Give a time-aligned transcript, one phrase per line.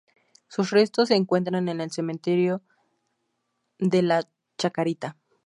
[0.47, 2.63] Sus restos se encuentran en el cementerio
[3.77, 4.27] de la
[4.57, 5.15] Chacarita.